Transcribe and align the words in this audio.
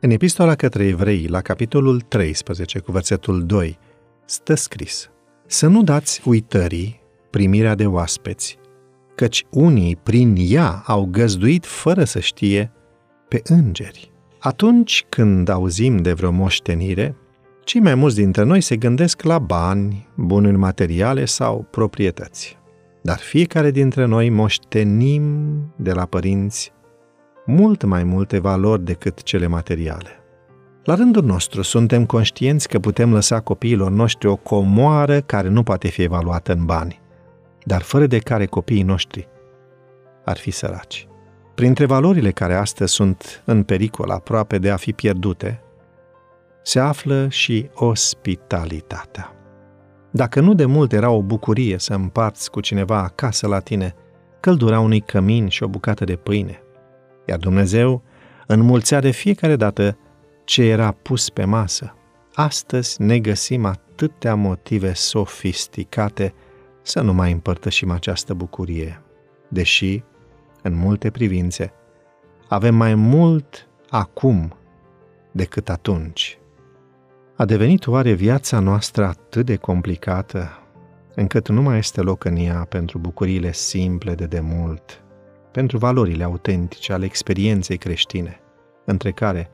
În 0.00 0.10
epistola 0.10 0.54
către 0.54 0.86
evrei, 0.86 1.26
la 1.26 1.40
capitolul 1.40 2.00
13, 2.00 2.78
cu 2.78 2.92
versetul 2.92 3.46
2, 3.46 3.78
stă 4.24 4.54
scris 4.54 5.10
Să 5.46 5.66
nu 5.66 5.82
dați 5.82 6.22
uitării 6.24 7.00
primirea 7.30 7.74
de 7.74 7.86
oaspeți, 7.86 8.58
căci 9.14 9.44
unii 9.50 9.96
prin 9.96 10.34
ea 10.38 10.82
au 10.86 11.08
găzduit 11.10 11.66
fără 11.66 12.04
să 12.04 12.18
știe 12.20 12.72
pe 13.28 13.42
îngeri. 13.44 14.12
Atunci 14.38 15.04
când 15.08 15.48
auzim 15.48 15.96
de 15.96 16.12
vreo 16.12 16.30
moștenire, 16.30 17.16
cei 17.64 17.80
mai 17.80 17.94
mulți 17.94 18.16
dintre 18.16 18.42
noi 18.42 18.60
se 18.60 18.76
gândesc 18.76 19.22
la 19.22 19.38
bani, 19.38 20.08
bunuri 20.16 20.56
materiale 20.56 21.24
sau 21.24 21.66
proprietăți. 21.70 22.58
Dar 23.02 23.18
fiecare 23.18 23.70
dintre 23.70 24.04
noi 24.04 24.30
moștenim 24.30 25.48
de 25.76 25.92
la 25.92 26.04
părinți 26.04 26.72
mult 27.50 27.84
mai 27.84 28.04
multe 28.04 28.38
valori 28.38 28.84
decât 28.84 29.22
cele 29.22 29.46
materiale. 29.46 30.08
La 30.84 30.94
rândul 30.94 31.24
nostru, 31.24 31.62
suntem 31.62 32.06
conștienți 32.06 32.68
că 32.68 32.78
putem 32.78 33.12
lăsa 33.12 33.40
copiilor 33.40 33.90
noștri 33.90 34.28
o 34.28 34.36
comoară 34.36 35.20
care 35.20 35.48
nu 35.48 35.62
poate 35.62 35.88
fi 35.88 36.02
evaluată 36.02 36.52
în 36.52 36.64
bani, 36.64 37.00
dar 37.64 37.82
fără 37.82 38.06
de 38.06 38.18
care 38.18 38.46
copiii 38.46 38.82
noștri 38.82 39.28
ar 40.24 40.36
fi 40.36 40.50
săraci. 40.50 41.08
Printre 41.54 41.84
valorile 41.84 42.30
care 42.30 42.54
astăzi 42.54 42.92
sunt 42.92 43.42
în 43.44 43.62
pericol 43.62 44.10
aproape 44.10 44.58
de 44.58 44.70
a 44.70 44.76
fi 44.76 44.92
pierdute, 44.92 45.62
se 46.62 46.78
află 46.80 47.28
și 47.28 47.70
ospitalitatea. 47.74 49.32
Dacă 50.10 50.40
nu 50.40 50.54
de 50.54 50.64
mult 50.64 50.92
era 50.92 51.10
o 51.10 51.22
bucurie 51.22 51.78
să 51.78 51.94
împarți 51.94 52.50
cu 52.50 52.60
cineva 52.60 53.02
acasă 53.02 53.46
la 53.46 53.60
tine 53.60 53.94
căldura 54.40 54.80
unui 54.80 55.00
cămin 55.00 55.48
și 55.48 55.62
o 55.62 55.68
bucată 55.68 56.04
de 56.04 56.16
pâine, 56.16 56.62
iar 57.28 57.38
Dumnezeu 57.38 58.02
înmulțea 58.46 59.00
de 59.00 59.10
fiecare 59.10 59.56
dată 59.56 59.98
ce 60.44 60.62
era 60.62 60.90
pus 60.90 61.30
pe 61.30 61.44
masă. 61.44 61.94
Astăzi 62.34 63.02
ne 63.02 63.18
găsim 63.18 63.64
atâtea 63.64 64.34
motive 64.34 64.92
sofisticate 64.92 66.34
să 66.82 67.00
nu 67.00 67.14
mai 67.14 67.32
împărtășim 67.32 67.90
această 67.90 68.34
bucurie, 68.34 69.02
deși, 69.48 70.02
în 70.62 70.74
multe 70.74 71.10
privințe, 71.10 71.72
avem 72.48 72.74
mai 72.74 72.94
mult 72.94 73.68
acum 73.88 74.56
decât 75.32 75.68
atunci. 75.68 76.38
A 77.36 77.44
devenit 77.44 77.86
oare 77.86 78.12
viața 78.12 78.58
noastră 78.58 79.04
atât 79.04 79.46
de 79.46 79.56
complicată 79.56 80.62
încât 81.14 81.48
nu 81.48 81.62
mai 81.62 81.78
este 81.78 82.00
loc 82.00 82.24
în 82.24 82.36
ea 82.36 82.66
pentru 82.68 82.98
bucuriile 82.98 83.52
simple 83.52 84.14
de 84.14 84.26
demult, 84.26 85.02
pentru 85.52 85.78
valorile 85.78 86.24
autentice 86.24 86.92
ale 86.92 87.04
experienței 87.04 87.76
creștine, 87.76 88.40
între 88.84 89.10
care 89.10 89.50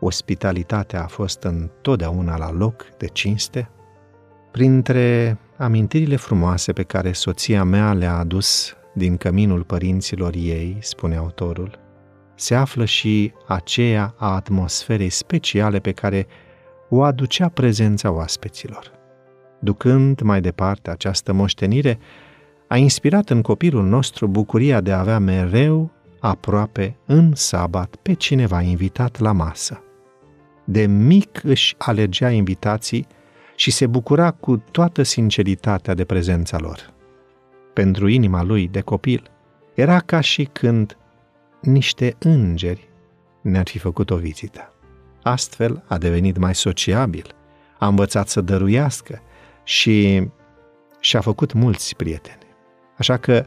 ospitalitatea 0.00 1.02
a 1.02 1.06
fost 1.06 1.42
întotdeauna 1.42 2.36
la 2.36 2.52
loc 2.52 2.86
de 2.96 3.06
cinste? 3.06 3.70
Printre 4.50 5.38
amintirile 5.56 6.16
frumoase 6.16 6.72
pe 6.72 6.82
care 6.82 7.12
soția 7.12 7.64
mea 7.64 7.92
le-a 7.92 8.16
adus 8.16 8.74
din 8.94 9.16
căminul 9.16 9.62
părinților 9.62 10.34
ei, 10.34 10.76
spune 10.80 11.16
autorul, 11.16 11.78
se 12.34 12.54
află 12.54 12.84
și 12.84 13.32
aceea 13.46 14.14
a 14.16 14.34
atmosferei 14.34 15.10
speciale 15.10 15.78
pe 15.78 15.92
care 15.92 16.26
o 16.88 17.02
aducea 17.02 17.48
prezența 17.48 18.10
oaspeților. 18.10 18.92
Ducând 19.60 20.20
mai 20.20 20.40
departe 20.40 20.90
această 20.90 21.32
moștenire, 21.32 21.98
a 22.72 22.76
inspirat 22.76 23.30
în 23.30 23.42
copilul 23.42 23.84
nostru 23.84 24.26
bucuria 24.26 24.80
de 24.80 24.92
a 24.92 24.98
avea 24.98 25.18
mereu 25.18 25.90
aproape 26.20 26.96
în 27.06 27.34
sabat 27.34 27.96
pe 28.02 28.12
cineva 28.12 28.60
invitat 28.60 29.18
la 29.18 29.32
masă. 29.32 29.82
De 30.64 30.86
mic 30.86 31.40
își 31.42 31.74
alegea 31.78 32.30
invitații 32.30 33.06
și 33.56 33.70
se 33.70 33.86
bucura 33.86 34.30
cu 34.30 34.56
toată 34.56 35.02
sinceritatea 35.02 35.94
de 35.94 36.04
prezența 36.04 36.58
lor. 36.58 36.94
Pentru 37.72 38.08
inima 38.08 38.42
lui 38.42 38.68
de 38.68 38.80
copil, 38.80 39.30
era 39.74 40.00
ca 40.00 40.20
și 40.20 40.44
când 40.44 40.96
niște 41.60 42.16
îngeri 42.18 42.88
ne-ar 43.42 43.68
fi 43.68 43.78
făcut 43.78 44.10
o 44.10 44.16
vizită. 44.16 44.72
Astfel 45.22 45.84
a 45.86 45.98
devenit 45.98 46.36
mai 46.36 46.54
sociabil, 46.54 47.34
a 47.78 47.86
învățat 47.86 48.28
să 48.28 48.40
dăruiască 48.40 49.22
și 49.64 50.28
și-a 51.00 51.20
făcut 51.20 51.52
mulți 51.52 51.96
prieteni. 51.96 52.39
Așa 53.00 53.16
că 53.16 53.46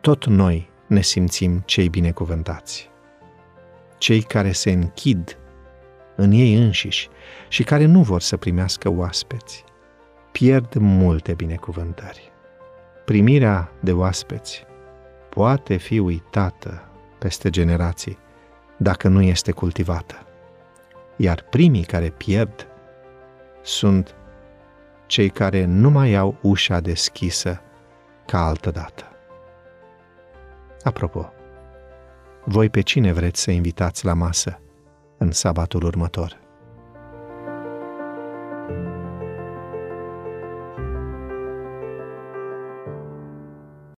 tot 0.00 0.26
noi 0.26 0.70
ne 0.86 1.00
simțim 1.00 1.62
cei 1.64 1.88
binecuvântați. 1.88 2.90
Cei 3.98 4.22
care 4.22 4.52
se 4.52 4.70
închid 4.70 5.38
în 6.16 6.30
ei 6.30 6.54
înșiși 6.54 7.08
și 7.48 7.62
care 7.62 7.84
nu 7.84 8.02
vor 8.02 8.20
să 8.20 8.36
primească 8.36 8.88
oaspeți, 8.88 9.64
pierd 10.32 10.74
multe 10.74 11.34
binecuvântări. 11.34 12.32
Primirea 13.04 13.72
de 13.80 13.92
oaspeți 13.92 14.64
poate 15.28 15.76
fi 15.76 15.98
uitată 15.98 16.88
peste 17.18 17.50
generații 17.50 18.18
dacă 18.76 19.08
nu 19.08 19.22
este 19.22 19.52
cultivată. 19.52 20.26
Iar 21.16 21.46
primii 21.50 21.84
care 21.84 22.08
pierd 22.08 22.66
sunt 23.62 24.14
cei 25.06 25.28
care 25.28 25.64
nu 25.64 25.90
mai 25.90 26.14
au 26.14 26.36
ușa 26.42 26.80
deschisă 26.80 27.60
ca 28.26 28.46
altădată. 28.46 29.04
Apropo, 30.82 31.32
voi 32.44 32.70
pe 32.70 32.80
cine 32.80 33.12
vreți 33.12 33.40
să 33.40 33.50
invitați 33.50 34.04
la 34.04 34.14
masă 34.14 34.60
în 35.18 35.32
sabatul 35.32 35.84
următor? 35.84 36.45